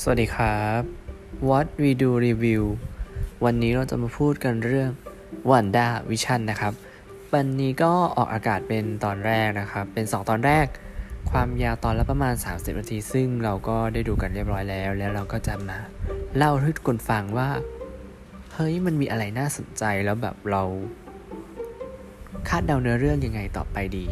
[0.00, 0.82] สวัสดีครับ
[1.48, 2.62] What we do review
[3.44, 4.90] วันนี้เราจะมาพูดกันเรื่อง
[5.50, 6.72] Wanda Vision นะครับ
[7.34, 10.66] วันนี้ก็ออกอากาศเป็นตอนแรกนะครับ เป็น 2 ตอนแรก
[11.30, 15.78] ความยาวตอนละประมาณ 30 นาที ซึ่งเราก็ได้ดูกันเรียบร้อยแล้ว แล้วเราก็จะมา
[16.36, 17.48] เล่าให้ทุกคนฟังว่า
[18.54, 20.62] เฮ้ย มันมีอะไรน่าสนใจแล้วแบบเรา
[22.48, 24.06] คาดเดาเนื้อเรื่องยังไงต่อไปดี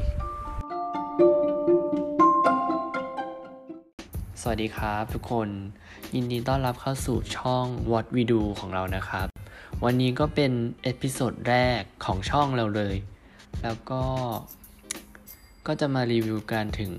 [4.40, 5.48] สวัสดีครับทุกคน
[6.14, 9.26] ยินดีต้อนรับเข้าสู่ช่อง What We Do ของเรานะครับ
[9.84, 12.96] วันนี้ก็เป็น episode แรกของช่องเราเลย
[13.62, 14.02] แล้วก็
[15.66, 16.92] ก็จะมารีวิวกันถึง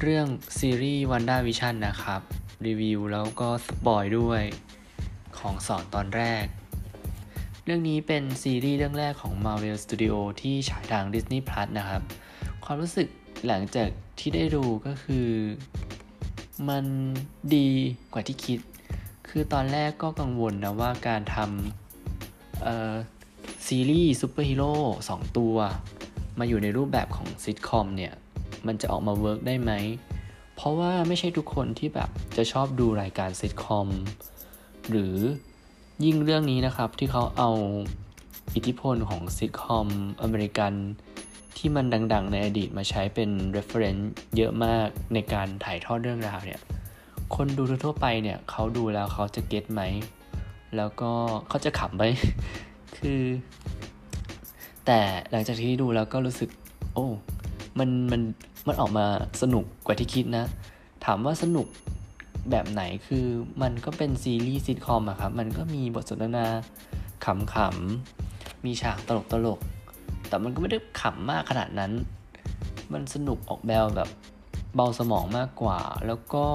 [0.00, 0.26] เรื่อง
[0.58, 2.20] ซีรีส์ Wanda Vision นะครับ
[2.66, 4.42] รีวิวแล้วก็ spoil ด้วย
[5.38, 6.44] ของสองตอนแรก
[7.64, 12.02] เรื่องนี้เป็นซีรีส์เรื่องแรกของ Marvel Studio ที่ฉายทาง Disney Plus นะครับ
[12.64, 13.08] ความรู้สึก
[13.46, 15.28] หลังจากที่ได้ดูก็คือ
[16.68, 16.84] มัน
[17.54, 17.68] ดี
[18.12, 18.60] กว่าที่คิด
[19.28, 24.74] คือตอนแรกก็กังวลนะว่าการทำซีรีส์ซูเปอร์ฮีโร่
[25.08, 25.56] สองตัว
[26.38, 28.12] มาอยู่ในรูปแบบของซิทคอมเนี่ย
[28.66, 29.72] มันจะออกมา work ได้ไหม
[30.56, 33.88] เพราะว่าไม่ใช่ทุกคนที่แบบจะชอบดูรายการซิทคอม
[34.90, 35.14] หรือ
[36.04, 37.50] ยิ่งเรื่องนี้นะครับที่เขาเอา
[38.54, 39.86] อิทธิพลของซิทคอม
[40.22, 40.72] อเมริกัน
[41.56, 44.04] ที่มันดัง ๆ ในอดีตมาใช้เป็น reference
[44.36, 46.60] เยอะมากในการถ่ายทอดเรื่องราวเนี่ย
[47.34, 49.82] คนดูทั่วไปเนี่ยเขาดูแล้วเขาจะเก็ตไหม
[50.76, 51.10] แล้วก็
[51.48, 52.04] เขาจะขำไหม
[52.98, 53.22] คือ
[54.86, 56.50] แต่หลังจากที่ดูแล้วก็รู้สึก
[56.94, 57.06] โอ้
[57.78, 58.22] มัน มัน
[58.66, 59.06] มันออกมา
[59.42, 60.44] สนุกกว่าที่คิดนะ
[61.04, 61.66] ถามว่าสนุก
[62.50, 63.26] แบบไหนคือ
[63.62, 66.46] มันก็เป็นซีรีส์ซิทคอมอะครับ มันก็มีบทสนทนา
[67.24, 69.58] ขำๆ มีฉากตลกตลก
[70.30, 71.92] แต่มันก็ไม่ได้ขำมากขนาดนั้น
[72.92, 74.10] มันสนุกออกแบบแบบ
[74.74, 76.46] เบาสมองมากกว่า แล้วก็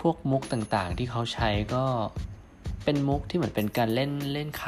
[0.00, 1.84] พวกมุกต่างๆ ที่เขาใช้ก็
[2.84, 4.64] เป็นมุกที่เหมือนเป็นการเล่นเล่นค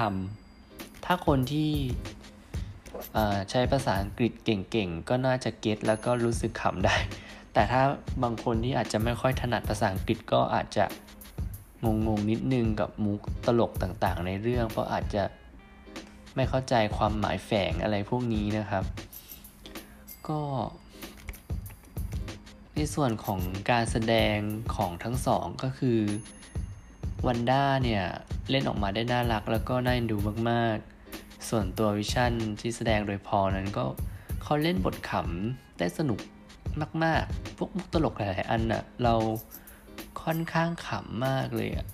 [0.52, 1.70] ำ ถ้าคนที่
[3.50, 6.96] ใช้ภาษาอังกฤษเก่งๆ ก็น่าจะเก็ตแล้วก็รู้สึกขำได้
[7.52, 7.82] แต่ถ้า
[8.22, 10.84] บางคนที่อาจจะไม่ค่อยถนัดภาษาอังกฤษก็อาจจะ
[11.84, 11.86] ง
[12.18, 15.22] งๆนิดนึงกับมุกตลกต่างๆ ในเรื่อง เพราะอาจจะ
[16.34, 18.84] ไม่เข้าใจความหมายแฝงอะไรพวกนี้นะครับ
[20.28, 20.40] ก็
[22.74, 24.36] ในส่วนของการแสดง
[24.74, 26.00] ของทั้งสองก็คือ
[27.26, 28.04] วันด้าเนี่ย
[28.50, 30.16] เล่นออกมาได้น่ารักแล้วก็น่าดู
[30.50, 33.84] มากๆ ส่วนตัววิชั่นที่แสดงโดยพอนั้นก็
[34.42, 36.20] เขาเล่นบทขำได้สนุก
[37.04, 39.14] มากๆ พวกมุกตลกหลายๆอันอะเรา
[40.22, 41.86] ค่อนข้างขำมากเลยอะ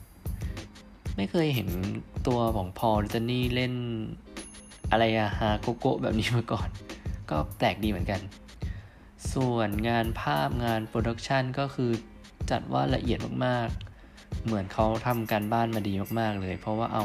[1.16, 1.68] ไม่เคยเห็น
[2.26, 3.74] ตัวของพอลจนี่เล่น
[4.90, 6.68] อะไรอะฮาโกโก้แบบนี้มาก่อน
[7.30, 8.20] ก็แปลกดีเหมือนกัน
[9.32, 11.90] ส่วนงานภาพงานโปรดักชันก็คือ
[12.50, 17.04] จัดว่าละเอียดมากๆ เหมือนเขาทำการบ้านมาดีมากๆเลย เพราะว่าเอา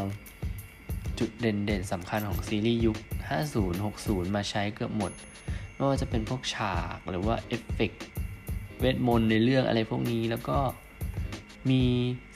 [1.19, 2.97] จุดเด่นๆสำคัญของซีรีส์ยุค
[3.39, 5.11] 50 60 มาใช้เกือบหมด
[5.75, 7.91] ไม่ว่าจะเป็นพวกฉากหรือว่าเอฟเฟก
[8.79, 10.57] เวทมนต์ในเรื่องอะไรพวกนี้แล้วก็
[11.69, 11.83] มี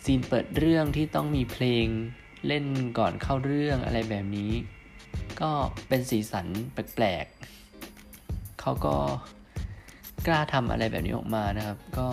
[0.04, 1.86] scene เปิดเรื่องที่ต้องมีเพลง
[2.48, 2.66] เล่น
[2.98, 4.52] ก่อนเข้าเรื่องอะไรแบบนี้
[5.42, 5.52] ก็
[5.88, 8.96] เป็นสีสันแปลกๆเขาก็
[10.28, 12.08] กล้าทำอะไรแบบนี้ออกมานะครับ ก็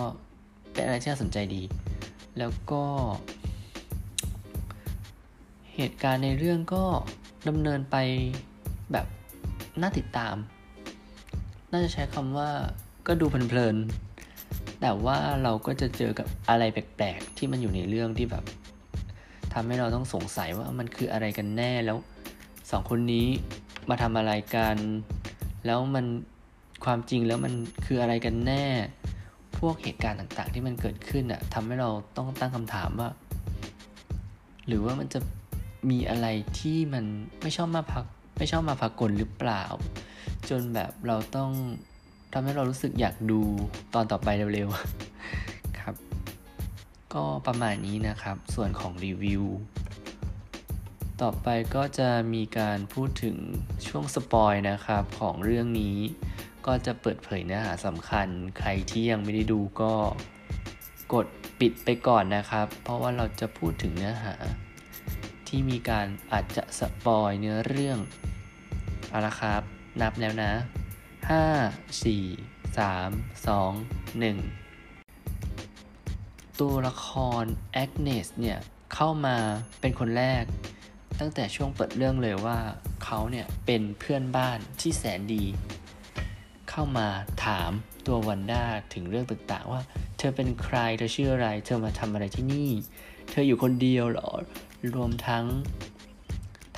[0.73, 1.63] เป็นอะไรที่น่าสนใจดี
[2.39, 2.83] แล้วก็
[5.75, 6.83] เหตุการณ์ในเรื่องก็
[7.47, 7.95] ดำเนินไป
[8.91, 9.07] แบบ
[9.81, 10.35] น่าติดตาม
[11.71, 12.49] น่าจะใช้คำว่า
[13.07, 18.43] ก็ดูเพลินๆ แต่ว่าเราก็จะเจอกับอะไรแปลกๆ ที่มันอยู่ในเรื่องที่แบบ
[19.53, 21.97] ทำให้เราต้องสงสัยว่ามันคืออะไรกันแน่แล้ว
[22.73, 23.27] สองคนนี้
[23.89, 24.77] มาทำอะไรกัน
[25.65, 26.05] แล้วมัน
[26.85, 27.53] ความจริงแล้วมัน
[27.85, 28.65] คืออะไรกันแน่
[29.59, 33.09] พวกเหตุการณ์ต่างๆ ที่มันเกิดขึ้นอะทำให้เราต้องตั้งคำถามว่า
[34.67, 35.19] หรือว่ามันจะ
[35.89, 36.27] มีอะไร
[36.59, 37.05] ที่มัน
[37.41, 38.05] ไม่ชอบมาพัก
[38.37, 39.63] ไม่ชอบมาพักกลหรือเปล่า
[40.49, 41.51] จนแบบเราต้อง
[42.33, 43.41] ทำให้เรารู้สึกอยากดู
[43.93, 45.95] ตอนต่อไปเร็วๆ ครับ
[47.13, 49.43] ก็ประมาณนี้นะครับ ส่วนของรีวิว
[51.21, 53.37] ต่อไปก็จะมีการพูดถึง
[53.87, 55.97] ช่วงสปอยนะครับของเรื่องนี้
[56.65, 58.27] ก็จะเปิดเผยเนื้อหาสำคัญ
[58.59, 59.93] ใครที่ยังไม่ได้ดูก็
[61.13, 61.27] กด
[61.59, 64.35] ปิดไปก่อนนะครับ เพราะว่าเราจะพูดถึงเนื้อหา
[65.47, 67.99] ที่มีการอาจจะสปอยเนื้อเรื่อง
[69.09, 69.61] เอาละครับ
[70.01, 70.51] นับแล้วนะ
[71.29, 74.27] 5 4 3 2 1
[76.59, 77.07] ตัวละค
[77.41, 77.43] ร
[77.73, 78.59] แอกเนสเนี่ย
[78.93, 79.37] เข้ามา
[79.79, 80.43] เป็นคนแรก
[81.25, 82.57] ตั้งแต่ช่วงเปิดเรื่องเลยว่า
[83.03, 85.43] เขาเนี่ยเป็นเพื่อนบ้านที่แสนดี
[86.69, 87.07] เข้ามา
[87.45, 87.71] ถาม
[88.07, 89.81] ตัววันด้าถึงเรื่องต่างๆว่า
[90.17, 92.69] เธอเป็นใครเธอชื่ออะไร เธอมาทำอะไรที่นี่
[93.29, 94.29] เธออยู่คนเดียวหรอ
[94.95, 95.45] รวมทั้ง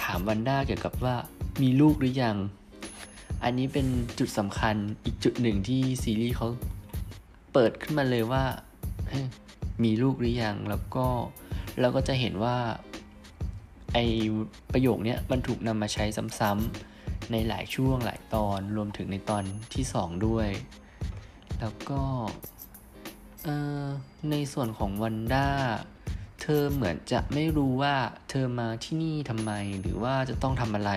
[0.02, 1.16] ถามวันด้าเกี่ยวกับว่า
[1.62, 2.38] มีลูกหรือยัง
[3.44, 3.88] อันนี้เป็น
[4.20, 6.48] จุดสำคัญอีกจุดหนึ่งที่ซีรีส์เขา
[7.54, 8.44] เปิดขึ้นมาเลยว่า
[9.84, 11.06] มีลูกหรือยังแล้วก็
[11.80, 12.58] เราก็จะเห็นว่า
[13.98, 14.02] ไอ
[14.74, 16.06] ประโยคนี้มันถูกนำมาใช้
[16.40, 19.44] ซ้ำๆในหลายช่วงหลายตอนรวมถึงในตอน
[19.74, 20.50] ที่สองด้วย
[21.60, 22.02] แล้วก็
[24.32, 25.48] ในส่วนของวันด้า
[26.42, 27.96] เธอเหมือนจะไม่รู้ว่า
[28.30, 29.52] เธอมาที่นี่ทำไม
[29.82, 30.92] หรือว่าจะต้องทำอะไร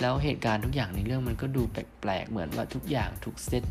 [0.00, 3.64] แล้วเหตุการณ์ทุกอย่างในเรื่องมันก็ดูแปลกๆ เหมือนว่าทุกอย่างถูกเซต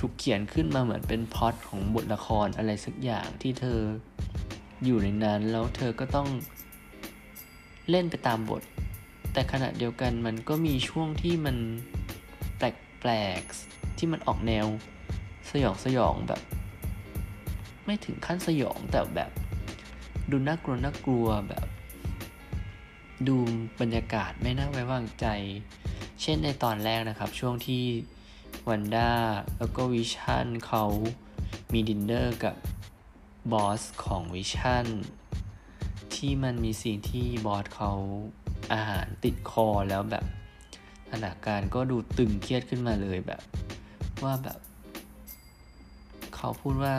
[0.00, 3.80] ถูกเขียนขึ้นมาเหมือนเป็นพอดของบทละครอะไรสักอย่างที่เธอ
[4.84, 6.28] อยู่ในนั้นแล้วเธอก็ต้อง
[7.90, 8.62] เล่นไปตามบท
[9.32, 11.56] แต่ขณะเดียวกันมันก็มีช่วงที่มัน
[12.58, 14.66] แปลกๆ ที่มันออกแนว
[15.50, 16.42] สยองสยองแบบ
[17.84, 19.30] ไม่ถึงขั้นสยองแต่แบบ
[20.30, 21.66] ดูน่ากลัวน่ากลัวแบบ
[23.28, 23.36] ดู
[23.80, 25.26] บรรยากาศไม่น่าไว้วางใจ
[26.22, 27.84] เช่นในตอนแรกนะครับ ช่วงที่
[28.68, 29.12] วันด้า
[29.58, 30.84] แล้วก็วิชั่นเขา
[31.72, 32.54] มีดินเนอร์กับ
[33.52, 34.86] boss ของวิชั่น
[36.16, 37.92] ที่มันมีสิ่งที่ boss เขา
[38.72, 40.24] อาหารติดคอแล้วแบบ
[41.08, 43.42] สถานการณ์ก็ดูตึงเครียดขึ้นมาเลยแบบ
[44.24, 44.58] ว่าแบบ
[46.36, 46.96] เขาพูดว่า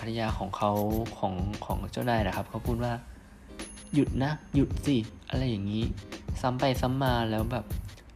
[0.00, 0.72] ภรรยาของเขา
[1.18, 1.34] ของ
[1.66, 2.92] ของเจ้านายนะครับ เขาพูดว่า
[3.94, 4.96] หยุดนะ หยุดสิ
[5.30, 5.84] อะไรอย่างนี้
[6.40, 7.64] ซ้ำไปซ้ำมาแล้วแบบ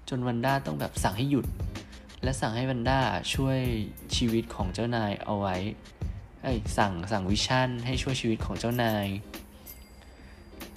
[0.08, 1.46] จนวันด้าต้องแบบสั่งให้หยุด
[2.23, 3.00] และสั่งให้วันด้า
[3.34, 3.58] ช่วย
[4.17, 5.56] ชีวิตของเจ้านายเอาไว้
[6.43, 9.06] ไอ้สั่งสั่งวิชั่นให้ช่วยชีวิตของเจ้านาย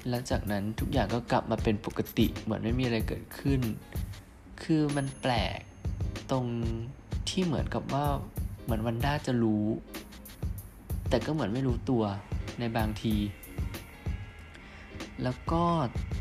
[0.07, 3.61] และจากนั้นทุกอย่างก็กลับมาเป็นปกติเหมือนไม่มีอะไรเกิดขึ้น
[4.63, 5.59] คือมันแปลก
[6.31, 6.45] ตรง
[7.29, 8.05] ที่เหมือนกับว่า
[8.63, 9.65] เหมือนวันด้าจะรู้
[11.09, 12.03] แต่ก็เหมือนไม่รู้ตัว
[12.59, 13.15] ในบางที
[15.23, 15.63] แล้วก็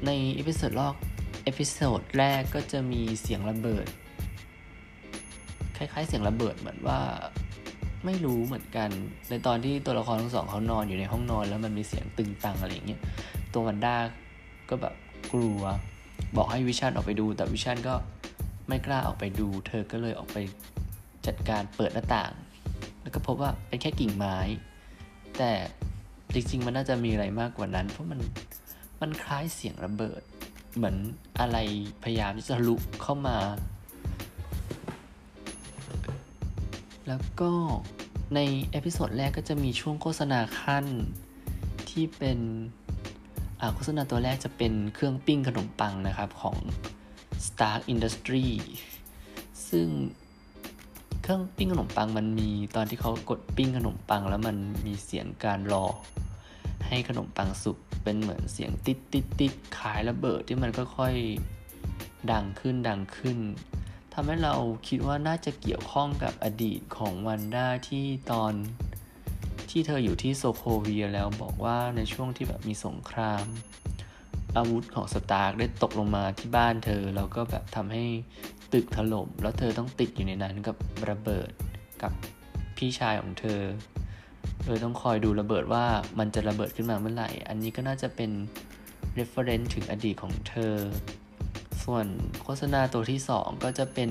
[0.07, 0.95] ใน episode แรก
[1.44, 3.87] episode แรกก็จะมีเสียงระเบิด
[5.77, 7.01] คล้ายๆ เสียงระเบิดเหมือนว่า
[8.07, 8.91] ไม่รู้เหมือนกัน
[9.31, 13.01] ในตอนที่ตัวละครทั้งสองเขานอนอยู่ในห้องนอน แล้วมันมีเสียงตึงตังอะไรอย่างเงี้ย
[13.58, 13.96] ตัววันด้า
[14.70, 14.94] ก็แบบ
[15.32, 15.60] กลัว
[16.37, 17.94] บอกให้วิชันออกไปดู แต่วิชันก็
[18.69, 20.37] ไม่กล้าออกไปดู เธอก็เลยออกไป
[21.26, 22.32] จัดการเปิดหน้าต่าง
[23.02, 24.37] แล้วก็พบว่าเป็นแค่กิ่งไม้
[25.38, 25.52] แต่
[26.32, 28.20] จริงๆ มันน่าจะมีอะไรมากกว่านั้น เพราะมัน
[29.00, 30.22] มันคล้ายเสียงระเบิด
[30.76, 30.96] เหมือน
[31.40, 31.56] อะไร
[32.02, 33.38] พยายามที่จะรุกเข้ามา
[37.08, 37.50] แล้วก็
[38.34, 38.40] ใน
[38.70, 40.87] episode แรกก็จะมีช่วงโฆษณาคั่น
[41.90, 42.38] ที่เป็น
[43.75, 46.56] โฆษณาตัวแรกจะเป็นเครื่องปิ้งขนมปังนะครับของ
[47.46, 48.49] Stark Industry
[49.70, 49.88] ซึ่ง
[51.22, 54.56] เครื่องปิ้งขนมปังมันมีตอนที่เขากดปิ้งขนมปัง แล้วมัน
[54.87, 55.87] มีเสียงการรอ
[56.88, 63.38] ให้ขนมปังสุกเป็นเหมือนเสียงติดติดติดขายระเบิดที่มันค่อยๆดังขึ้นดังขึ้น
[64.12, 64.55] ทำให้เรา
[64.88, 68.52] คิดว่าน่าจะเกี่ยวข้องกับอดีตของวันด้าที่ตอน
[69.70, 73.44] ที่เธออยู่ที่โซโคเวียแล้วบอกว่าในช่วงที่แบบมีสงคราม
[74.56, 78.05] อาวุธของสตาร์กได้ตกลงมาที่บ้านเธอ แล้วก็แบบทำให้
[78.73, 80.76] ตึกถล่มแล้วเธอต้องติดอยู่ในนั้นกับ
[81.11, 81.50] ระเบิด
[82.03, 82.12] กับ
[82.77, 83.60] พี่ชายของเธอ
[84.67, 85.84] โดยต้องคอยดูระเบิดว่า
[86.19, 88.31] มันจะระเบิดขึ้นมาเมื่อไหร่ อันนี้ก็น่าจะเป็น
[89.19, 90.75] reference ถึงอดีตของเธอ
[91.84, 92.06] ส่วน
[92.43, 94.10] โฆษณาตัวที่ 2 ก็จะเป็น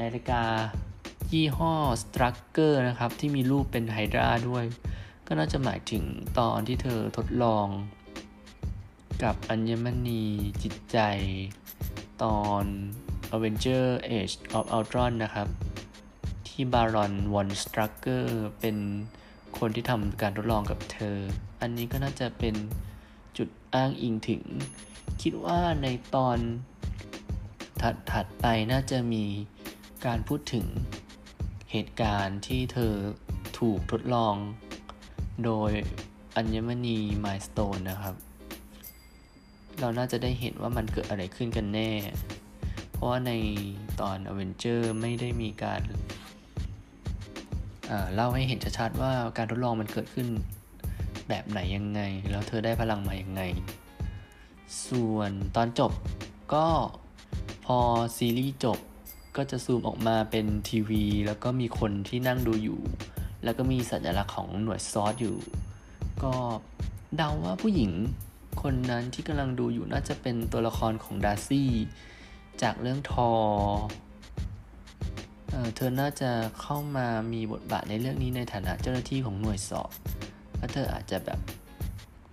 [0.00, 0.42] นาฬิกา
[1.32, 4.64] ยี่ห้อ Strucker นะครับ ที่มีรูปเป็นไฮดราด้วย
[5.26, 6.04] ก็น่าจะหมายถึง
[6.38, 7.66] ตอนที่เธอทดลอง
[9.22, 10.24] กับอัญมณี
[10.62, 10.98] จิตใจ
[12.22, 12.64] ตอน
[13.34, 13.86] Avenger
[14.16, 15.48] Age of Ultron นะครับ
[16.48, 18.76] ที่บารอนวอนสตรักเกอร์เป็น
[19.58, 21.16] คนที่ทำการทดลองกับเธอ
[21.60, 22.54] อันนี้ก็น่าจะเป็น
[23.36, 24.42] จุดอ้างอิงถึง
[25.22, 26.38] คิดว่าในตอน
[28.12, 29.24] ถัดๆไปน่าจะมี
[30.06, 30.66] การพูดถึง
[31.72, 32.94] เหตุการณ์ที่เธอ
[33.58, 34.34] ถูกทดลอง
[35.44, 35.70] โดย
[36.36, 38.14] อัญมณีมายสโตนนะครับ
[39.80, 41.90] เราน่าจะได้เห็นว่ามันเกิดอะไรขึ้นกันแน่
[42.90, 43.32] เพราะว่าใน
[44.00, 45.82] ตอน a v e n g e r ไม่ได้มีการ
[48.14, 50.28] เล่าให้เห็นชัดๆว่าการทดลองมันเกิดขึ้น
[51.28, 52.00] แบบไหนยังไง
[52.30, 53.42] แล้วเธอได้พลังมายังไง
[54.86, 55.92] ส่วนตอนจบ
[56.54, 56.66] ก็
[57.66, 57.78] พอ
[58.16, 58.78] ซีรีส์จบ
[59.36, 62.80] ก็จะซูมออกมาเป็นทีวี แล้วก็มีคนที่นั่งดูอยู่
[63.44, 65.38] แล้วก็มีสัญลักษณ์ของหน่วยซอสอยู่
[66.22, 66.34] ก็
[67.16, 67.92] เดาว่าผู้หญิง
[68.62, 71.70] คนนั้นที่กำลังดูอยู่น่าจะเป็นตัวละครของดาร์ซี่
[72.62, 73.30] จากเรื่องทอ
[75.50, 79.90] เเธอน่าจะเข้ามามีบทบาทในเรื่องนี้ในฐานะเจ้าหน้าที่ของหน่วยสอบ
[80.56, 81.40] แล้วเธออาจจะแบบ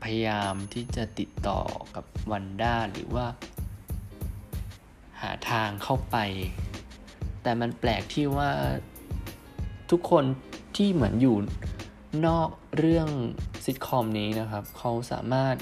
[0.04, 1.60] พยายามที่จะติดต่อ
[1.96, 3.26] กับวันด้าหรือว่า
[5.22, 6.18] หาทางเข้าไป
[7.44, 8.50] แต่มันแปลกที่ว่า
[9.92, 10.24] ทุกคน
[10.76, 11.38] ที่เหมือนอยู่
[12.28, 13.10] นอกเรื่อง
[13.66, 15.56] ซิทคอมนี้นะครับ เขาสามารถ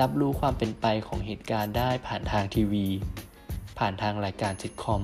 [0.00, 2.86] รับรู้ความเป็นไปของเหตุการณ์ได้ผ่านทางทีวี
[3.78, 5.02] ผ่านทางรายการซิทคอม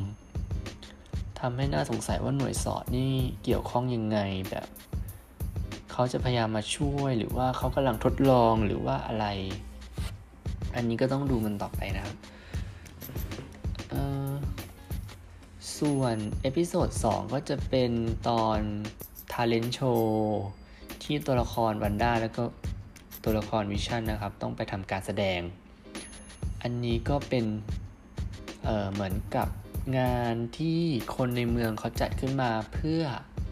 [1.40, 3.12] ทำให้น่าสงสัยว่าหน่วย SWORD นี่
[3.44, 4.18] เกี่ยวข้องยังไง
[4.50, 4.66] แบบ
[5.92, 9.26] เขาจะพยายามมาช่วยหรือว่าเขากำลังทดลองหรือว่าอะไร
[10.75, 12.16] อันนี้ก็ต้องดูมันต่อไปนะครับ
[15.78, 17.93] ส่วน episode 2ก็จะเป็น
[18.28, 18.59] ตอน
[19.33, 20.04] Talent Show
[21.02, 22.43] ที่ตัวละครวันด้าแล้วก็
[23.25, 25.40] ตัวละครวิชั่นนะครับ ต้องไปทำการแสดง
[26.62, 27.45] อันนี้ก็เป็น
[28.64, 29.49] เเหมือนกับ
[29.99, 30.81] งานที่
[31.16, 33.00] คนในเมืองเขาจัดขึ้นมาเพื่อ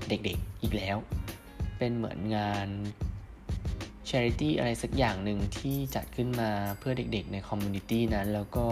[0.09, 0.97] เด็กๆอีกแล้ว
[1.79, 2.69] เป็นเหมือนงาน
[4.09, 8.67] charity อะไรสักอย่างหนึ่งที่จัดขึ้นมาเพื่อเด็กๆในคอมมูนิตี้นั้นแล้วก็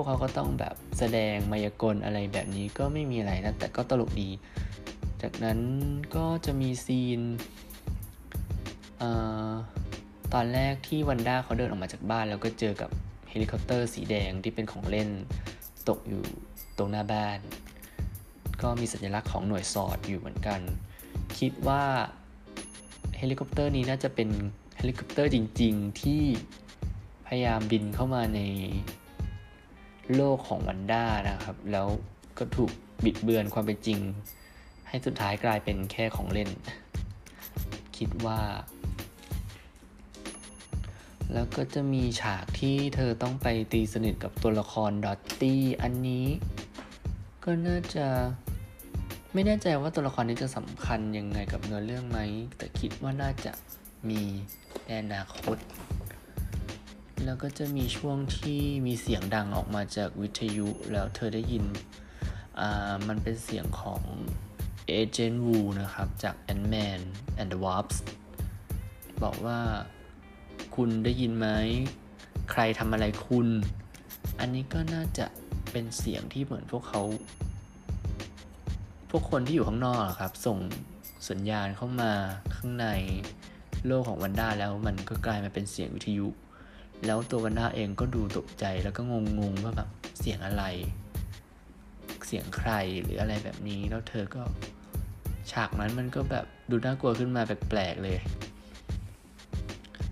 [0.00, 4.30] วกเขาก็ต้องแบบแสดงมายากลอะไรแบบนี้ก็ไม่มีอะไรนะแต่ก็ตลกดี
[5.22, 5.58] จากนั้น
[6.16, 7.20] ก็จะมีซีน
[9.02, 12.90] ตอนแรกที่วันด้าเขาเดินออกมาจากบ้าน แล้วก็เจอกับ
[13.30, 15.08] เฮลิคอปเตอร์สีแดงที่เป็นของเล่น
[15.88, 16.22] ตกอยู่
[16.78, 17.38] ตรงหน้าบ้าน
[18.62, 20.60] ก็มีสัญลักษณ์ของหน่วย SWORD อยู่เหมือนกัน
[21.38, 21.84] คิดว่า
[23.18, 24.28] เฮลิคอปเตอร์นี้น่าจะเป็น
[24.76, 26.22] เฮลิคอปเตอร์จริง ๆ ที่
[27.26, 28.40] พยายามบินเข้ามาใน
[30.16, 31.86] โลกของวันด้านะครับ แล้ว
[32.38, 32.70] ก็ถูก
[33.04, 33.98] บิดเบือนความเป็นจริง
[34.88, 36.50] ให้สุดท้ายกลายเป็นแค่ของเล่น
[37.96, 38.40] คิดว่า
[41.34, 46.26] แล้วก็จะมีฉากที่เธอต้องไปตีสนิทกับตัวละครดอตตี้อันนี้
[47.44, 48.06] ก็น่าจะ
[49.32, 52.18] ไม่แน่ใจว่าตัวละครนี้จะสำคัญยังไงกับเนื้อเรื่องไหม
[52.56, 53.52] แต่คิดว่าน่าจะ
[54.08, 54.22] มี
[54.86, 55.56] ในอนาคต
[57.24, 61.64] แล้วก็จะมีช่วงที่มีเสียงดังออกมาจากวิทยุแล้วเธอได้ยิน
[62.60, 64.02] อ่า มันเป็นเสียงของ
[64.86, 67.00] เอเจนต์วูนะครับ จาก Ant-Man
[67.40, 68.04] and the Wasp
[69.22, 69.60] บอกว่า
[70.74, 71.46] คุณได้ยินไหม
[72.50, 73.48] ใครทำอะไรคุณ
[74.40, 75.26] อันนี้ก็น่าจะ
[75.70, 77.02] เป็นเสียงที่เหมือนพวกเขา
[79.10, 80.58] พวกคนที่อยู่ข้างนอกครับ ส่ง
[81.30, 82.12] สัญญาณเข้ามา
[82.56, 82.86] ข้างใน
[83.86, 86.28] โลกของวันด้าแล้วมันก็กลายมาเป็นเสียงวิทยุ
[87.06, 89.00] แล้วตัววันด้าเองก็ดูตกใจแล้วก็
[89.40, 89.88] งงๆว่าแบบ
[90.18, 90.64] เสียงอะไร
[92.26, 92.70] เสียงใคร
[93.02, 94.42] หรืออะไรแบบนี้ แล้วเธอก็
[95.52, 98.18] ฉากนั้นมันก็แบบดูน่ากลัวขึ้นมาแปลกๆเลย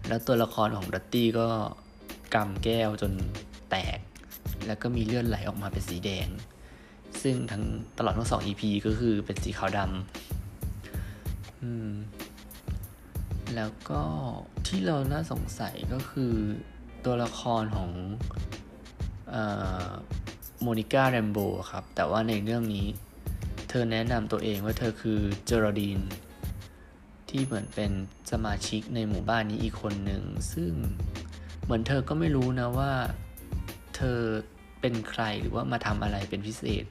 [0.09, 1.49] แล้วตัวละครของดัตตี้ก็
[2.35, 3.13] กำแก้วจน
[3.71, 3.99] แตก
[4.67, 6.29] แล้วก็มีเลือดไหลออกมาเป็นสีแดง
[7.23, 7.65] ซึ่งทั้ง
[7.99, 11.91] ตลอดทั้งสอง EP ก็คือเป็นสีขาวดำอืม
[13.55, 14.03] แล้วก็
[14.67, 16.35] ที่เราน่าสงสัยก็คือ
[17.05, 17.91] ตัวละครของ
[20.61, 21.39] โมนิก้าแรมโบ
[21.71, 22.87] ครับ แต่ว่าในเรื่องนี้
[23.69, 26.01] เธอแนะนำตัวเองว่าเธอคือเจอร์ดีน
[27.29, 27.93] ที่เหมือนเป็น
[28.33, 30.73] สมาชิกในหมู่บ้านนี้อีกคนหนึ่ง ซึ่ง
[31.65, 32.93] เหมือนเธอก็ไม่รู้นะว่า
[33.97, 34.19] เธอ
[34.81, 36.85] เป็นใครหรือว่ามาทำอะไรเป็นพิเศษ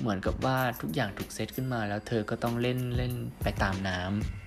[0.00, 4.43] เหมือนกับว่าทุกอย่างถูกเซตขึ้นมาแล้วเธอก็ต้องเล่นเล่นไปตามน้ำ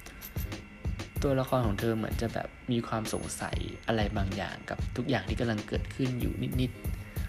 [1.24, 3.58] ตัวละครของเธอเหมือนจะแบบมีความสงสัย
[3.88, 6.72] อะไรบางอย่างกับทุกอย่างที่กำลังเกิดขึ้นอยู่นิด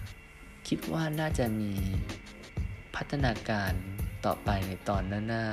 [0.05, 1.71] ๆ คิดว่าน่าจะมี
[2.95, 3.71] พัฒนาการ
[4.25, 5.45] ต่อไปในตอนหน้า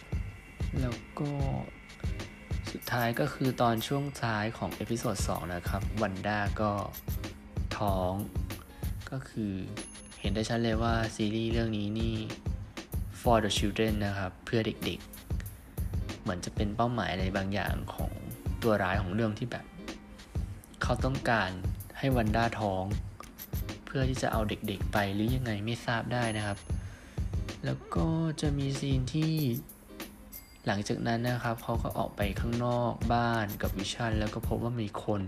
[0.00, 1.30] ๆ แล้วก็
[2.72, 6.72] สุดท้ายก็คือตอนช่วงท้ายของ episode 2นะครับ วันด้าก็
[7.78, 8.12] ท้อง
[9.10, 9.52] ก็คือ
[10.20, 12.14] เห็นได้ชัดเลยว่าซีรีส์เรื่องนี้นี่
[13.20, 15.15] for the children นะครับ เพื่อเด็กๆ
[16.26, 18.10] เหมือนจะเป็นเป้าหมายอะไรบางอย่างของ
[18.62, 19.64] ตัวร้ายของเรื่องที่แบบ
[20.82, 21.50] เขาต้องการ
[21.98, 22.84] ให้วันด้าท้อง
[23.86, 26.58] เพื่อที่จะเอาเด็กๆไปหรือยังไงไม่ทราบได้นะครับ
[27.64, 28.08] แล้วก็
[28.40, 29.34] จะมีซีนที่
[30.66, 35.22] หลังจากนั้นนะครับเขาก็ออกไปข้างนอกบ้านกับวิชันแล้วก็พบว่ามีคน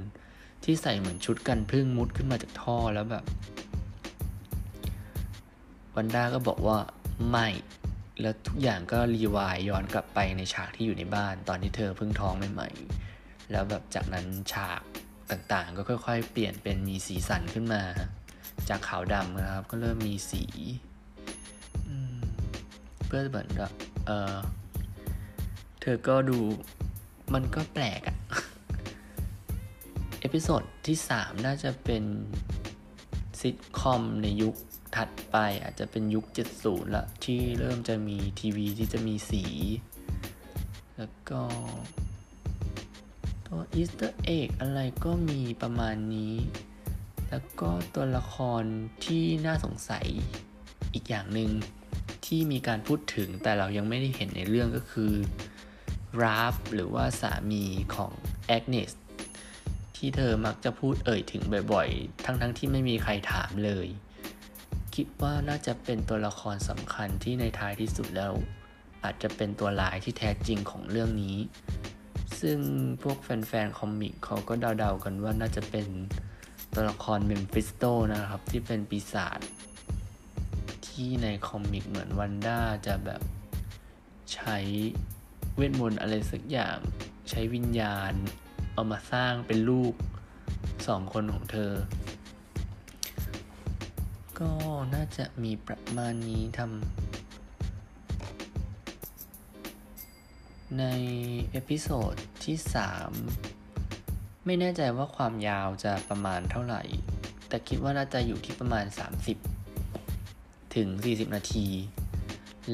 [0.64, 3.24] ที่ใส่เหมือนชุดกันพึ่งมุดขึ้นมาจากท่อแล้วแบบ
[5.94, 6.78] วันด้าก็บอกว่า
[7.30, 7.46] ไม่
[8.20, 14.82] แล้วทุกอย่างก็รีวายย้อนกลับไปในฉากที่อยู่ในบ้าน ตอนที่เธอเพิ่งท้องใหม่ๆ แล้วแบบจากนั้นฉาก
[15.30, 17.82] ต่างๆ ก็ค่อยๆ เปลี่ยนเป็นมีสีสันขึ้นมา
[18.68, 20.44] จากขาวดำนะครับ ก็เริ่มมีสี
[23.06, 23.70] เพื่อเหมือนกับ
[24.06, 24.36] เออ
[25.80, 26.38] เธอก็ดู
[27.34, 28.16] มันก็แปลกอะ
[30.20, 32.04] episode ที่ 3 น่าจะเป็น
[33.40, 34.54] ซิทคอมในยุค
[34.96, 36.24] ถัดไปอาจจะเป็นยุค
[36.60, 39.44] 70 ละ ที่เริ่มจะมีทีวีที่จะมีสี
[40.96, 41.42] แล้วก็
[43.46, 46.34] ตัวอีสเตอร์เอกอะไรก็มีประมาณนี้
[47.30, 48.62] แล้วก็ตัวละคร
[49.04, 50.06] ที่น่าสงสัย
[50.94, 51.50] อีกอย่างหนึ่ง
[52.26, 55.12] ที่มีการพูดถึงแต่เรายังไม่ได้เห็นในเรื่องก็คือ
[56.22, 57.64] ราฟหรือว่าสามี
[57.94, 58.12] ของ
[58.46, 58.92] แอกเนส
[59.96, 61.42] ที่เธอมักจะพูดเอ่ยถึง
[61.72, 63.88] บ่อยๆ ทั้งๆที่ไม่มีใครถามเลย
[65.02, 68.32] คิดว่าน่าจะเป็นตัวละครสำคัญที่ในท้ายที่สุดแล้ว
[69.04, 71.36] อาจจะเป็นตัวร้ายที่แท้จริงของเรื่องนี้
[72.40, 72.58] ซึ่ง
[73.02, 75.86] พวกแฟนๆ comic เขาก็เดาๆกันว่าน่าจะเป็น
[76.74, 79.40] ตัวละครเมฟิสโตนะครับ ที่เป็นปีศาจ
[80.86, 83.22] ที่ใน comic เหมือนวันด้าจะแบบ
[84.32, 84.58] ใช้
[85.56, 86.76] เวทมนต์อะไรสักอย่าง
[87.30, 88.12] ใช้วิญญาณ
[88.72, 89.94] เอามาสร้างเป็นลูก
[90.86, 91.72] สองคนของเธอ
[94.40, 94.52] ก็
[94.94, 96.70] น่าจะมีประมาณนี้ทำ
[100.78, 100.84] ใน
[101.50, 102.14] episode
[102.44, 102.56] ที่
[103.50, 106.82] 3 ไม่แน่ใจว่าความยาวจะประมาณเท่าไหร่
[107.48, 108.84] แต่คิดว่าน่าจะอยู่ที่ประมาณ
[110.00, 111.66] 30 ถึง 40 นาที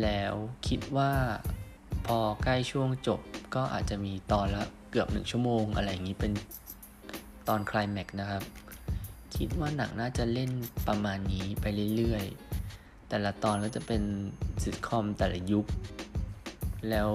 [0.02, 0.35] แล้ว
[0.68, 1.12] คิดว่า
[2.06, 3.21] พอใกล้ช่วงจบ
[3.54, 6.33] ก็อาจจะมีตอนละเกือบหนึ่งชั่วโมงอะไรอย่างนี้เป็น
[7.49, 8.42] ตอนคลายแม็กนะครับ
[9.36, 10.50] คิดว่าหนังน่าจะเล่น
[10.88, 14.02] ประมาณนี้ไปเรื่อยๆ แต่ละตอนก็จะเป็น
[14.62, 15.66] ซิทคอมแต่ละยุค
[16.90, 17.10] แล้ว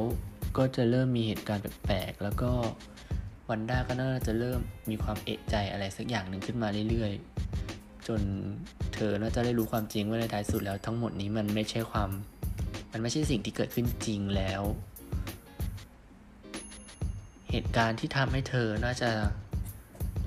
[0.57, 2.51] ก็จะเริ่มมีเหตุการณ์แปลกๆ แล้วก็
[3.49, 4.59] วันด้าก็น่าจะเริ่ม
[4.89, 8.21] มีความเอะใจอะไรสักอย่างหนึ่งขึ้นมาเรื่อยๆ จน
[8.93, 12.09] เธอน่าจะได้รู้ความจริงว่าในท้ายสุดแล้วทั้งหมดนี้มันไม่ใช่ความ
[12.91, 14.61] มันไม่ใช่สิ่งที่เกิดขึ้นจริงแล้ว
[17.51, 19.09] เหตุการณ์ที่ทำให้เธอน่าจะ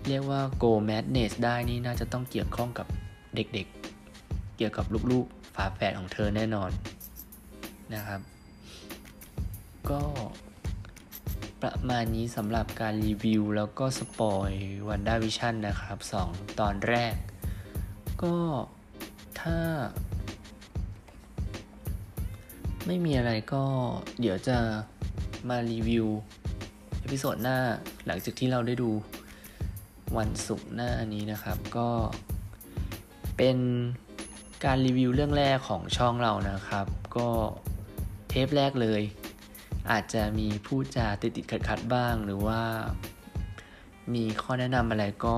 [0.09, 2.87] เรียกว่า go madness ได้นี่น่าจะต้องเกี่ยวข้องกับ
[3.35, 6.71] เด็กๆ เกี่ยวกับลูกๆฝาแฝดของเธอแน่นอน
[7.94, 8.21] นะครับ
[9.90, 10.00] ก็
[11.62, 14.50] ประมาณนี้สำหรับการรีวิวแล้วก็สปอย
[14.88, 15.98] วันด้าวิชั่นนะครับ
[16.29, 17.14] 2 ตอนแรก
[18.22, 18.37] ก็
[19.40, 19.59] ถ้า
[22.87, 23.64] ไม่มีอะไรก็
[24.20, 24.59] เดี๋ยวจะ
[25.48, 26.07] มารีวิว
[27.01, 27.59] episode หน้า
[28.07, 28.90] หลังจากที่เราได้ดู
[30.18, 31.88] วันศุกร์หน้านี้นะครับ ก็
[33.37, 33.59] เป็น
[34.64, 37.29] การรีวิวเรื่องแรกของช่องเรานะครับ ก็
[38.29, 39.03] เทปแรกเลย
[39.90, 42.62] อาจจะมีพูดจาติดติดขัดขัดบ้าง หรือว่า
[44.14, 45.37] มีข้อแนะนำอะไรก็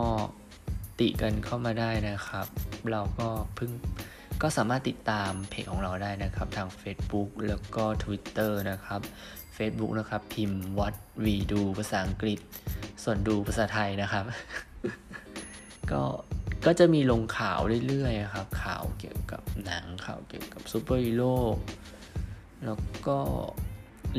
[1.00, 2.46] ติกันเข้ามาได้นะครับ
[2.90, 3.70] เราก็เพิ่ง
[4.42, 9.00] ก็สามารถติดตามเพจของเราได้นะครับ ทาง Facebook แล้วก็ Twitter นะครับ
[9.56, 12.38] Facebook นะครับ พิมพ์ what we ดู ภาษาอังกฤษ
[13.02, 14.24] ส่วนดูภาษาไทยนะครับ
[15.92, 16.02] ก็
[16.66, 21.34] ก็จะมีลงข่าวเรื่อยๆครับ ข่าวเกี่ยวกับหนังข่าวเกี่ยวกับซูเปอร์ฮีโร่
[22.64, 23.18] แล้วก็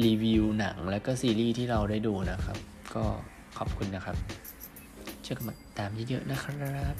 [0.05, 2.57] รีวิวหนังแล้วก็ซีรีส์ที่เราได้ดูนะครับ
[2.95, 3.05] ก็
[3.57, 4.17] ขอบคุณนะครับ
[5.23, 6.95] เชื่อกันมาตามเยอะๆนะครับ